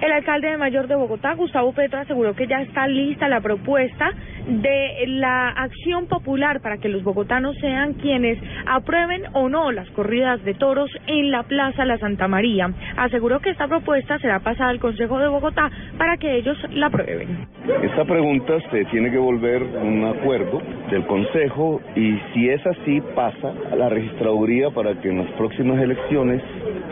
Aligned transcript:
El 0.00 0.12
alcalde 0.12 0.56
mayor 0.56 0.86
de 0.86 0.94
Bogotá, 0.94 1.34
Gustavo 1.34 1.72
Petro, 1.72 1.98
aseguró 1.98 2.34
que 2.34 2.46
ya 2.46 2.62
está 2.62 2.86
lista 2.86 3.28
la 3.28 3.40
propuesta 3.40 4.12
de 4.46 5.04
la 5.08 5.48
acción 5.48 6.06
popular 6.06 6.60
para 6.60 6.78
que 6.78 6.88
los 6.88 7.02
bogotanos 7.02 7.56
sean 7.60 7.94
quienes 7.94 8.38
aprueben 8.66 9.24
o 9.32 9.48
no 9.48 9.72
las 9.72 9.90
corridas 9.90 10.42
de 10.44 10.54
toros 10.54 10.88
en 11.08 11.32
la 11.32 11.42
Plaza 11.42 11.84
La 11.84 11.98
Santa 11.98 12.28
María. 12.28 12.72
Aseguró 12.96 13.40
que 13.40 13.50
esta 13.50 13.66
propuesta 13.66 14.18
será 14.20 14.38
pasada 14.38 14.70
al 14.70 14.78
Consejo 14.78 15.18
de 15.18 15.28
Bogotá 15.28 15.68
para 15.98 16.16
que 16.16 16.36
ellos 16.36 16.56
la 16.70 16.86
aprueben. 16.86 17.48
Esta 17.82 18.04
pregunta 18.04 18.54
se 18.70 18.84
tiene 18.86 19.10
que 19.10 19.18
volver 19.18 19.62
un 19.62 20.04
acuerdo 20.04 20.62
del 20.90 21.04
Consejo 21.06 21.80
y 21.96 22.18
si 22.32 22.48
es 22.48 22.64
así 22.66 23.00
pasa 23.16 23.52
a 23.72 23.74
la 23.74 23.88
registraduría 23.88 24.70
para 24.70 24.94
que 25.00 25.08
en 25.08 25.18
las 25.18 25.30
próximas 25.32 25.82
elecciones 25.82 26.40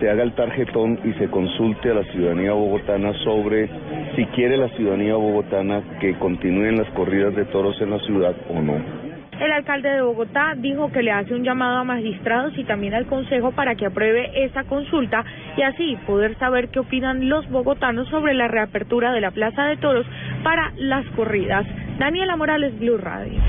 se 0.00 0.10
haga 0.10 0.22
el 0.22 0.32
tarjetón 0.32 0.98
y 1.04 1.12
se 1.18 1.28
consulte 1.28 1.90
a 1.90 1.94
la 1.94 2.04
ciudadanía 2.04 2.52
bogotana 2.52 3.12
sobre 3.22 3.68
si 4.16 4.24
quiere 4.26 4.56
la 4.56 4.68
ciudadanía 4.70 5.14
bogotana 5.14 5.82
que 6.00 6.14
continúen 6.14 6.78
las 6.78 6.88
corridas 6.90 7.36
de 7.36 7.44
toros 7.44 7.80
en 7.82 7.90
la 7.90 7.98
ciudad 8.00 8.34
o 8.48 8.60
no. 8.60 9.10
El 9.40 9.52
alcalde 9.52 9.88
de 9.88 10.02
Bogotá 10.02 10.54
dijo 10.54 10.92
que 10.92 11.02
le 11.02 11.12
hace 11.12 11.34
un 11.34 11.44
llamado 11.44 11.78
a 11.78 11.84
magistrados 11.84 12.52
y 12.58 12.64
también 12.64 12.92
al 12.92 13.06
Consejo 13.06 13.52
para 13.52 13.74
que 13.74 13.86
apruebe 13.86 14.44
esa 14.44 14.64
consulta 14.64 15.24
y 15.56 15.62
así 15.62 15.96
poder 16.06 16.36
saber 16.38 16.68
qué 16.68 16.80
opinan 16.80 17.30
los 17.30 17.48
bogotanos 17.48 18.06
sobre 18.08 18.34
la 18.34 18.48
reapertura 18.48 19.12
de 19.12 19.22
la 19.22 19.30
Plaza 19.30 19.64
de 19.64 19.78
Toros 19.78 20.04
para 20.44 20.72
las 20.76 21.06
corridas. 21.16 21.66
Daniela 21.98 22.36
Morales, 22.36 22.78
Blue 22.78 22.98
Radio. 22.98 23.40